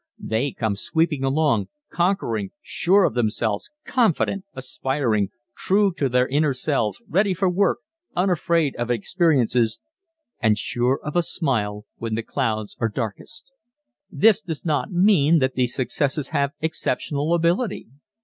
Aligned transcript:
They 0.17 0.51
come 0.51 0.75
sweeping 0.75 1.23
along, 1.23 1.67
conquering, 1.91 2.49
sure 2.63 3.03
of 3.03 3.13
themselves, 3.13 3.69
confident, 3.85 4.45
aspiring, 4.55 5.29
true 5.55 5.93
to 5.93 6.09
their 6.09 6.27
inner 6.27 6.55
selves, 6.55 6.99
ready 7.07 7.35
for 7.35 7.47
work, 7.47 7.81
unafraid 8.15 8.75
of 8.77 8.89
experiences, 8.89 9.79
and 10.39 10.57
sure 10.57 10.99
of 11.03 11.15
a 11.15 11.21
smile 11.21 11.85
when 11.97 12.15
the 12.15 12.23
clouds 12.23 12.75
are 12.79 12.89
darkest. 12.89 13.51
This 14.09 14.41
does 14.41 14.65
not 14.65 14.91
mean 14.91 15.37
that 15.37 15.53
these 15.53 15.75
successes 15.75 16.29
have 16.29 16.53
exceptional 16.61 17.35
ability. 17.35 17.85